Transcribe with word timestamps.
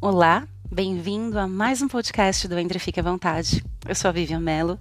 Olá, 0.00 0.46
bem-vindo 0.70 1.40
a 1.40 1.48
mais 1.48 1.82
um 1.82 1.88
podcast 1.88 2.46
do 2.46 2.56
Entre 2.56 2.78
Fique 2.78 3.00
à 3.00 3.02
Vontade. 3.02 3.64
Eu 3.84 3.96
sou 3.96 4.08
a 4.08 4.12
Vivian 4.12 4.38
Mello 4.38 4.78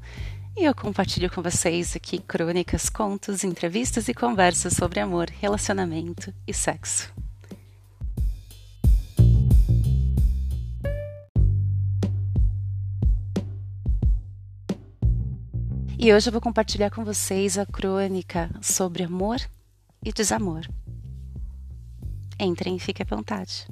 e 0.56 0.64
eu 0.64 0.76
compartilho 0.76 1.28
com 1.32 1.42
vocês 1.42 1.96
aqui 1.96 2.20
crônicas, 2.20 2.88
contos, 2.88 3.44
entrevistas 3.44 4.08
e 4.08 4.14
conversas 4.14 4.74
sobre 4.74 5.00
amor, 5.00 5.28
relacionamento 5.32 6.32
e 6.46 6.54
sexo. 6.54 7.12
E 15.98 16.14
hoje 16.14 16.30
eu 16.30 16.32
vou 16.32 16.42
compartilhar 16.42 16.92
com 16.92 17.04
vocês 17.04 17.58
a 17.58 17.66
crônica 17.66 18.52
sobre 18.62 19.02
amor 19.02 19.40
e 20.06 20.14
desamor. 20.14 20.62
Entrem 22.40 22.76
e 22.76 22.80
fiquem 22.80 23.04
à 23.04 23.16
vontade. 23.16 23.68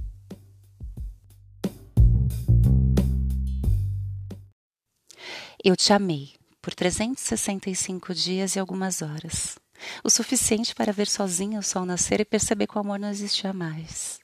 Eu 5.68 5.76
te 5.76 5.92
amei 5.92 6.36
por 6.62 6.76
365 6.76 8.14
dias 8.14 8.56
e 8.56 8.60
algumas 8.60 9.02
horas, 9.02 9.58
o 10.04 10.12
suficiente 10.12 10.76
para 10.76 10.94
ver 10.94 11.08
sozinha 11.08 11.58
o 11.58 11.64
sol 11.64 11.88
nascer 11.88 12.20
e 12.20 12.24
perceber 12.24 12.68
que 12.68 12.78
o 12.78 12.82
amor 12.82 13.00
não 13.00 13.10
existia 13.10 13.52
mais. 13.52 14.20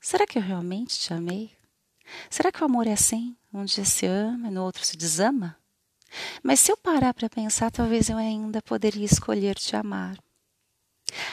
Será 0.00 0.26
que 0.26 0.38
eu 0.38 0.42
realmente 0.42 0.98
te 0.98 1.12
amei? 1.12 1.50
Será 2.30 2.50
que 2.50 2.62
o 2.62 2.64
amor 2.64 2.86
é 2.86 2.94
assim? 2.94 3.36
Um 3.52 3.66
dia 3.66 3.84
se 3.84 4.06
ama 4.06 4.48
e 4.48 4.50
no 4.50 4.64
outro 4.64 4.86
se 4.86 4.96
desama? 4.96 5.54
Mas 6.42 6.60
se 6.60 6.72
eu 6.72 6.78
parar 6.78 7.12
para 7.12 7.28
pensar, 7.28 7.70
talvez 7.70 8.08
eu 8.08 8.16
ainda 8.16 8.62
poderia 8.62 9.04
escolher 9.04 9.54
te 9.54 9.76
amar. 9.76 10.16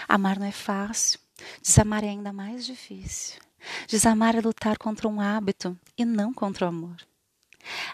Amar 0.10 0.38
não 0.38 0.46
é 0.46 0.52
fácil, 0.52 1.22
desamar 1.62 2.04
é 2.04 2.10
ainda 2.10 2.34
mais 2.34 2.66
difícil. 2.66 3.40
Desamar 3.88 4.36
é 4.36 4.42
lutar 4.42 4.78
contra 4.78 5.08
um 5.08 5.22
hábito 5.22 5.80
e 5.98 6.04
não 6.04 6.34
contra 6.34 6.66
o 6.66 6.68
amor. 6.68 6.98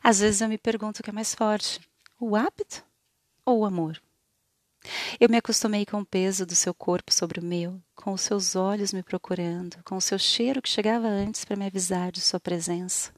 Às 0.03 0.19
vezes 0.19 0.41
eu 0.41 0.49
me 0.49 0.57
pergunto 0.57 0.99
o 0.99 1.03
que 1.03 1.09
é 1.09 1.13
mais 1.13 1.33
forte: 1.33 1.79
o 2.19 2.35
hábito 2.35 2.83
ou 3.45 3.59
o 3.59 3.65
amor? 3.65 4.01
Eu 5.19 5.29
me 5.29 5.37
acostumei 5.37 5.85
com 5.85 5.99
o 5.99 6.05
peso 6.05 6.45
do 6.45 6.55
seu 6.55 6.73
corpo 6.73 7.13
sobre 7.13 7.39
o 7.39 7.43
meu, 7.43 7.79
com 7.95 8.13
os 8.13 8.21
seus 8.21 8.55
olhos 8.55 8.91
me 8.91 9.03
procurando, 9.03 9.77
com 9.83 9.95
o 9.95 10.01
seu 10.01 10.17
cheiro 10.17 10.61
que 10.61 10.69
chegava 10.69 11.07
antes 11.07 11.45
para 11.45 11.55
me 11.55 11.65
avisar 11.67 12.11
de 12.11 12.19
sua 12.19 12.39
presença. 12.39 13.13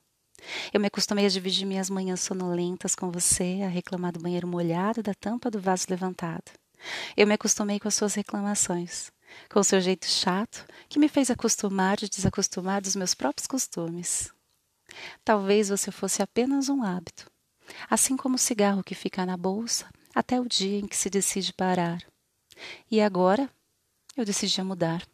Eu 0.74 0.80
me 0.80 0.88
acostumei 0.88 1.26
a 1.26 1.30
dividir 1.30 1.66
minhas 1.66 1.90
manhãs 1.90 2.20
sonolentas 2.20 2.96
com 2.96 3.09
você, 3.09 3.62
a 3.64 3.70
reclamar 3.70 4.12
do 4.12 4.20
banheiro 4.20 4.48
molhado 4.48 5.00
e 5.00 5.04
da 5.04 5.14
tampa 5.14 5.50
do 5.50 5.59
vaso 5.59 5.86
levantado. 5.90 6.52
Eu 7.16 7.26
me 7.26 7.34
acostumei 7.34 7.80
com 7.80 7.88
as 7.88 7.96
suas 7.96 8.14
reclamações, 8.14 9.09
com 9.50 9.59
o 9.59 9.64
seu 9.64 9.80
jeito 9.80 10.06
chato, 10.06 10.66
que 10.90 11.00
me 11.00 11.08
fez 11.08 11.31
acostumar 11.31 11.98
e 12.04 12.09
desacostumar 12.09 12.81
dos 12.81 12.96
meus 12.96 13.14
próprios 13.14 13.48
costumes. 13.48 14.34
Talvez 15.23 15.69
você 15.69 15.91
fosse 15.91 16.22
apenas 16.22 16.69
um 16.69 16.83
hábito, 16.83 17.30
assim 17.89 18.16
como 18.16 18.36
o 18.36 18.39
cigarro 18.39 18.83
que 18.83 18.95
fica 18.95 19.25
na 19.25 19.38
bolsa 19.38 19.89
até 20.13 20.39
o 20.39 20.47
dia 20.47 20.80
em 20.80 20.88
que 20.88 20.95
se 20.95 21.09
decide 21.09 21.53
parar. 21.53 22.03
E 22.89 23.02
agora 23.02 23.50
eu 24.16 24.25
decidi 24.25 24.61
mudar. 24.61 25.05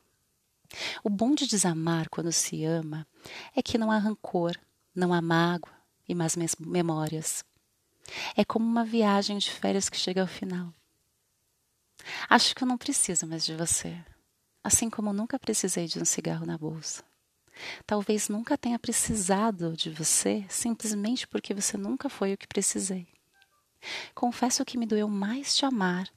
O 1.03 1.09
bom 1.09 1.33
de 1.33 1.47
desamar 1.47 2.09
quando 2.09 2.31
se 2.31 2.63
ama 2.63 3.07
é 3.55 3.61
que 3.61 3.77
não 3.77 3.91
há 3.91 3.97
rancor, 3.97 4.55
não 4.93 5.13
há 5.13 5.21
mágoa 5.21 5.73
e 6.07 6.13
más 6.13 6.35
memórias. 6.59 7.43
É 8.35 8.43
como 8.43 8.65
uma 8.65 8.83
viagem 8.83 9.37
de 9.37 9.51
férias 9.51 9.89
que 9.89 9.97
chega 9.97 10.21
ao 10.21 10.27
final. 10.27 10.73
Acho 12.29 12.55
que 12.55 12.63
eu 12.63 12.67
não 12.67 12.77
preciso 12.77 13.27
mais 13.27 13.45
de 13.45 13.55
você, 13.55 13.97
assim 14.63 14.89
como 14.89 15.13
nunca 15.13 15.39
precisei 15.39 15.87
de 15.87 15.99
um 15.99 16.05
cigarro 16.05 16.45
na 16.45 16.57
bolsa. 16.57 17.03
Talvez 17.85 18.29
nunca 18.29 18.57
tenha 18.57 18.79
precisado 18.79 19.75
de 19.75 19.89
você 19.89 20.45
simplesmente 20.49 21.27
porque 21.27 21.53
você 21.53 21.77
nunca 21.77 22.09
foi 22.09 22.33
o 22.33 22.37
que 22.37 22.47
precisei. 22.47 23.07
Confesso 24.13 24.65
que 24.65 24.77
me 24.77 24.85
doeu 24.85 25.07
mais 25.07 25.55
te 25.55 25.65
amar 25.65 26.09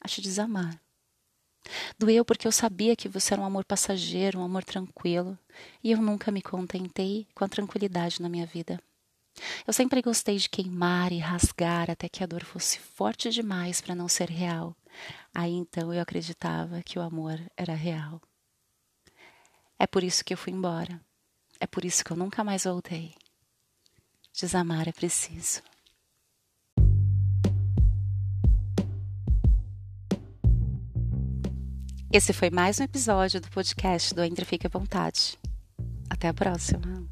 a 0.00 0.08
te 0.08 0.20
desamar. 0.20 0.80
Doeu 1.98 2.24
porque 2.24 2.46
eu 2.46 2.52
sabia 2.52 2.96
que 2.96 3.08
você 3.08 3.34
era 3.34 3.42
um 3.42 3.44
amor 3.44 3.64
passageiro, 3.64 4.38
um 4.38 4.44
amor 4.44 4.64
tranquilo, 4.64 5.38
e 5.82 5.90
eu 5.90 6.00
nunca 6.00 6.30
me 6.30 6.40
contentei 6.40 7.26
com 7.34 7.44
a 7.44 7.48
tranquilidade 7.48 8.22
na 8.22 8.28
minha 8.28 8.46
vida. 8.46 8.80
Eu 9.66 9.72
sempre 9.72 10.02
gostei 10.02 10.36
de 10.36 10.48
queimar 10.48 11.12
e 11.12 11.18
rasgar 11.18 11.90
até 11.90 12.08
que 12.08 12.24
a 12.24 12.26
dor 12.26 12.44
fosse 12.44 12.78
forte 12.78 13.30
demais 13.30 13.80
para 13.80 13.94
não 13.94 14.08
ser 14.08 14.30
real. 14.30 14.74
Aí 15.34 15.52
então 15.52 15.92
eu 15.92 16.00
acreditava 16.00 16.82
que 16.82 16.98
o 16.98 17.02
amor 17.02 17.40
era 17.56 17.74
real. 17.74 18.20
É 19.78 19.86
por 19.86 20.02
isso 20.02 20.24
que 20.24 20.32
eu 20.34 20.38
fui 20.38 20.52
embora. 20.52 21.00
É 21.60 21.66
por 21.66 21.84
isso 21.84 22.04
que 22.04 22.10
eu 22.10 22.16
nunca 22.16 22.42
mais 22.42 22.64
voltei. 22.64 23.14
Desamar 24.32 24.88
é 24.88 24.92
preciso. 24.92 25.62
Esse 32.10 32.32
foi 32.32 32.50
mais 32.50 32.80
um 32.80 32.84
episódio 32.84 33.40
do 33.40 33.50
podcast 33.50 34.14
do 34.14 34.24
Entre 34.24 34.44
Fique 34.44 34.66
à 34.66 34.70
Vontade. 34.70 35.38
Até 36.10 36.28
a 36.28 36.34
próxima. 36.34 37.06